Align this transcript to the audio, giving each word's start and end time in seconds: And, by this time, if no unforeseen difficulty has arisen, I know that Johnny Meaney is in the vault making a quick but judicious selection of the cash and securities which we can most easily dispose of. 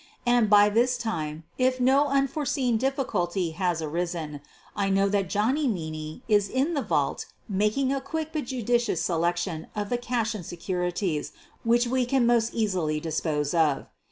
And, 0.25 0.49
by 0.49 0.67
this 0.67 0.97
time, 0.97 1.43
if 1.59 1.79
no 1.79 2.07
unforeseen 2.07 2.77
difficulty 2.77 3.51
has 3.51 3.83
arisen, 3.83 4.41
I 4.75 4.89
know 4.89 5.07
that 5.09 5.29
Johnny 5.29 5.67
Meaney 5.67 6.21
is 6.27 6.49
in 6.49 6.73
the 6.73 6.81
vault 6.81 7.27
making 7.47 7.93
a 7.93 8.01
quick 8.01 8.29
but 8.33 8.45
judicious 8.45 8.99
selection 9.03 9.67
of 9.75 9.89
the 9.89 9.99
cash 9.99 10.33
and 10.33 10.43
securities 10.43 11.33
which 11.63 11.85
we 11.85 12.07
can 12.07 12.25
most 12.25 12.51
easily 12.55 12.99
dispose 12.99 13.53
of. 13.53 13.85